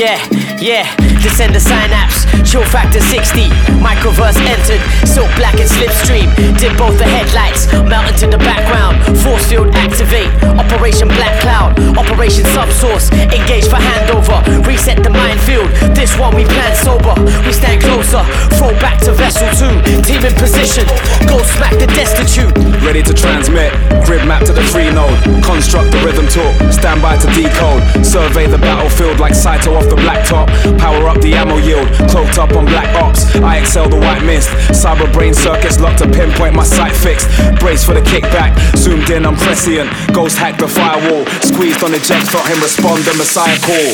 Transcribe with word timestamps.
Yeah, 0.00 0.39
yeah, 0.60 0.84
descend 1.24 1.54
the 1.54 1.60
synapse, 1.60 2.28
chill 2.44 2.64
factor 2.64 3.00
60. 3.00 3.48
Microverse 3.80 4.36
entered, 4.44 4.80
silk 5.08 5.28
black 5.36 5.56
and 5.56 5.68
slipstream. 5.68 6.28
Did 6.60 6.76
both 6.76 6.96
the 7.00 7.08
headlights, 7.08 7.72
melt 7.88 8.12
into 8.12 8.28
the 8.28 8.38
background. 8.38 9.00
Force 9.24 9.48
field 9.48 9.72
activate, 9.74 10.28
Operation 10.60 11.08
Black 11.08 11.40
Cloud, 11.40 11.80
Operation 11.96 12.44
Subsource. 12.52 13.08
Engage 13.32 13.64
for 13.64 13.80
handover, 13.80 14.44
reset 14.66 15.02
the 15.02 15.10
minefield. 15.10 15.68
This 15.96 16.16
one 16.18 16.36
we 16.36 16.44
plan 16.44 16.76
sober, 16.76 17.16
we 17.48 17.52
stand 17.52 17.80
closer. 17.80 18.22
Throw 18.60 18.76
back 18.84 19.00
to 19.08 19.12
vessel 19.12 19.48
2, 19.56 20.04
team 20.04 20.24
in 20.24 20.34
position. 20.36 20.84
Go 21.24 21.40
smack 21.56 21.72
the 21.80 21.88
destitute. 21.96 22.52
Ready 22.84 23.02
to 23.02 23.14
transmit, 23.14 23.72
grid 24.04 24.28
map 24.28 24.44
to 24.44 24.52
the 24.52 24.62
free 24.68 24.92
node. 24.92 25.16
Construct 25.42 25.90
the 25.90 26.00
rhythm 26.04 26.28
talk, 26.28 26.52
stand 26.72 27.00
by 27.00 27.16
to 27.16 27.26
decode. 27.32 27.80
Survey 28.04 28.46
the 28.46 28.58
battlefield 28.58 29.18
like 29.18 29.34
Saito 29.34 29.74
off 29.74 29.88
the 29.88 29.96
blacktop. 29.96 30.49
Power 30.78 31.08
up 31.08 31.20
the 31.20 31.34
ammo 31.34 31.56
yield, 31.58 31.88
cloaked 32.10 32.38
up 32.38 32.52
on 32.56 32.64
black 32.64 32.88
ops. 33.02 33.34
I 33.36 33.58
excel 33.58 33.88
the 33.88 33.98
white 33.98 34.24
mist. 34.24 34.48
Cyber 34.70 35.10
brain 35.12 35.34
circuits 35.34 35.80
locked 35.80 35.98
to 35.98 36.08
pinpoint 36.08 36.54
my 36.54 36.64
sight 36.64 36.94
fixed. 36.94 37.28
Brace 37.60 37.84
for 37.84 37.94
the 37.94 38.02
kickback, 38.02 38.56
zoomed 38.76 39.10
in, 39.10 39.26
I'm 39.26 39.36
prescient. 39.36 39.90
Ghost 40.12 40.38
hack 40.38 40.58
the 40.58 40.68
firewall. 40.68 41.26
Squeezed 41.42 41.84
on 41.84 41.92
the 41.92 42.00
jet, 42.00 42.22
felt 42.28 42.46
him 42.48 42.60
respond, 42.60 43.04
the 43.04 43.14
messiah 43.14 43.58
call. 43.60 43.90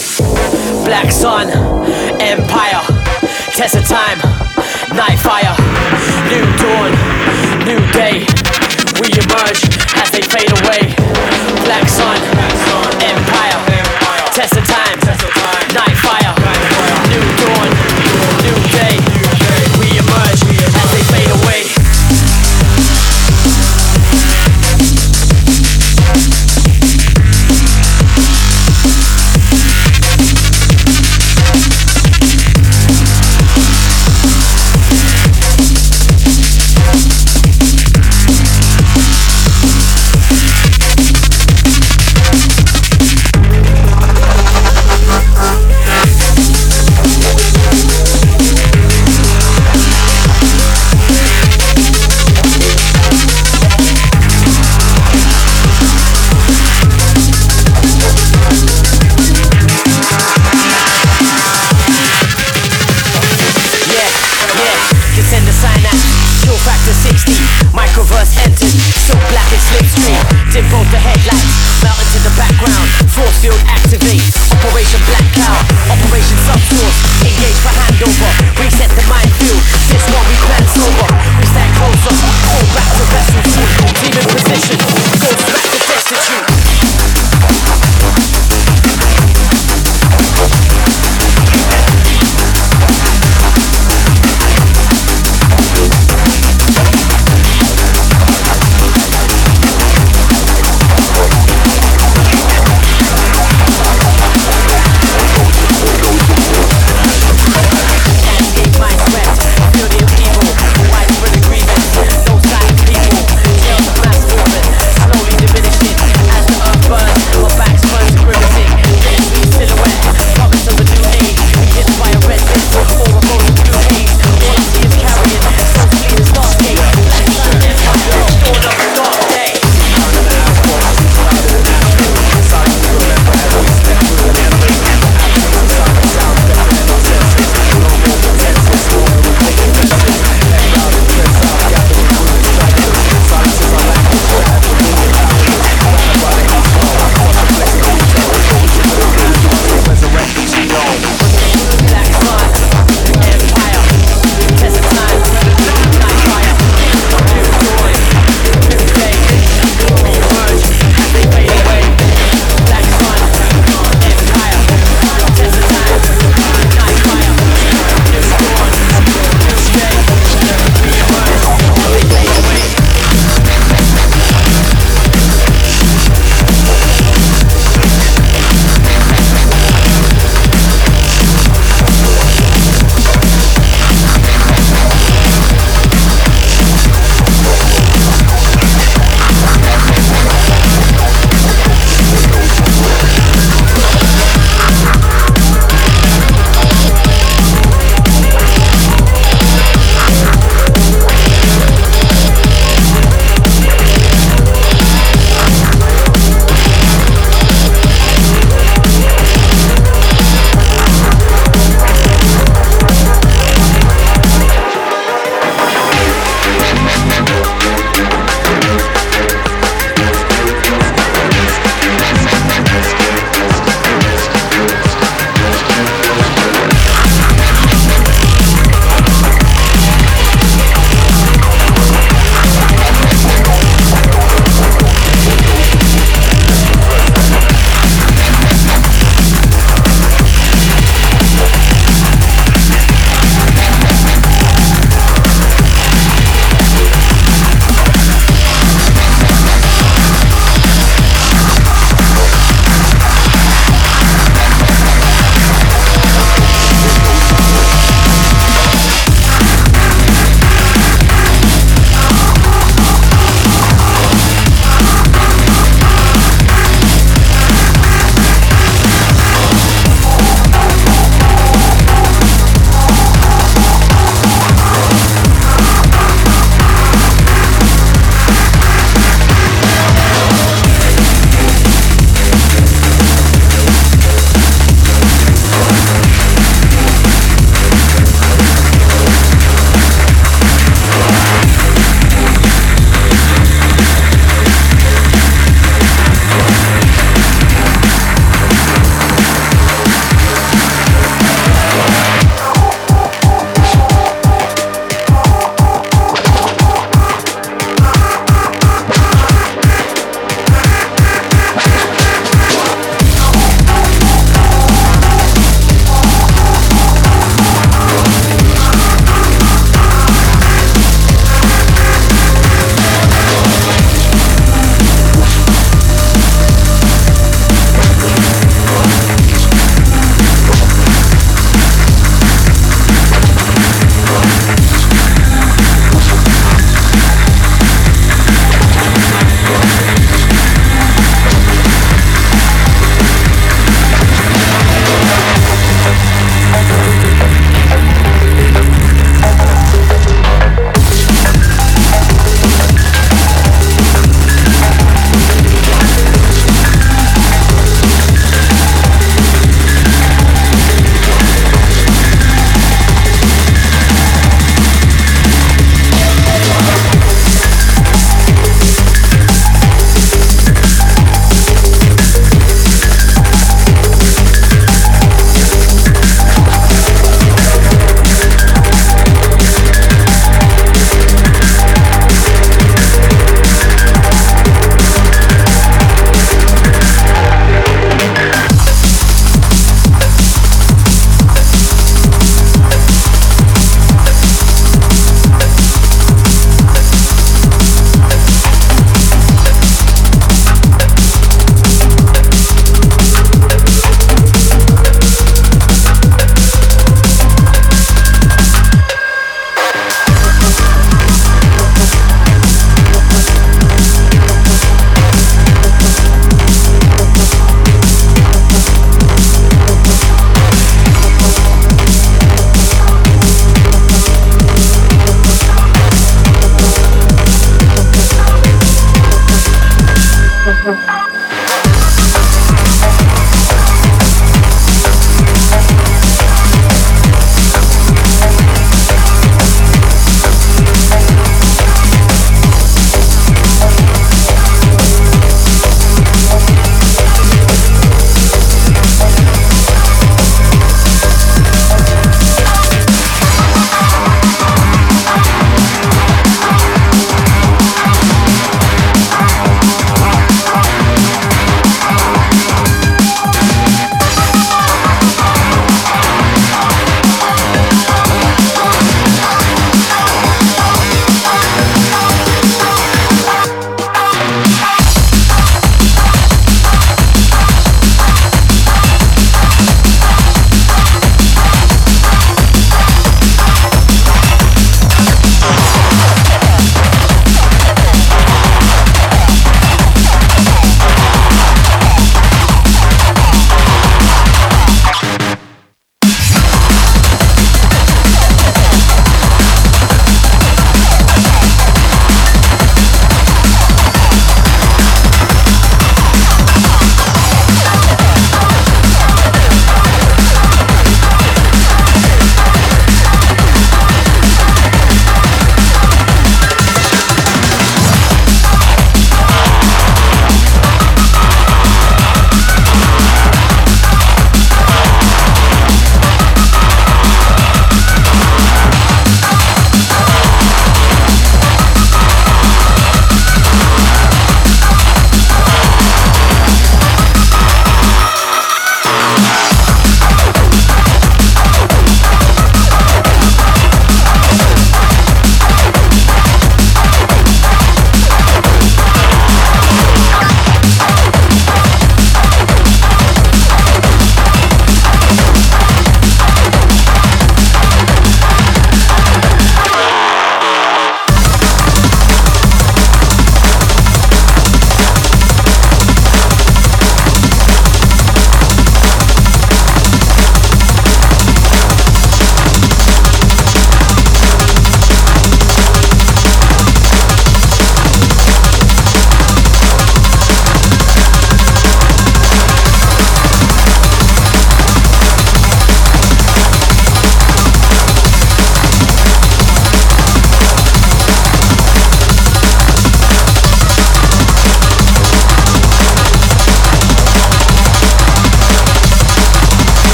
Black 0.84 1.10
Sun, 1.10 1.50
Empire, 2.22 2.82
Test 3.58 3.74
of 3.74 3.84
Time, 3.88 4.18
Night 4.94 5.18
Fire, 5.18 5.54
New 6.30 6.46
Dawn, 6.62 6.92
New 7.66 7.82
Day. 7.90 8.22
We 9.02 9.10
emerge 9.12 9.66
as 9.98 10.10
they 10.14 10.22
fade 10.22 10.52
away. 10.62 10.94
Black 11.66 11.88
Sun, 11.88 12.16
Empire, 13.02 13.58
Test 14.32 14.56
of 14.56 14.64
Time, 14.64 14.85